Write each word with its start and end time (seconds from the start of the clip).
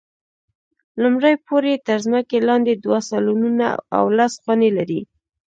لومړی 1.01 1.33
پوړ 1.45 1.63
یې 1.71 1.77
تر 1.87 1.97
ځمکې 2.05 2.37
لاندې 2.47 2.73
دوه 2.83 2.99
سالونونه 3.09 3.67
او 3.97 4.05
لس 4.17 4.33
خونې 4.43 4.69
لري. 4.77 5.01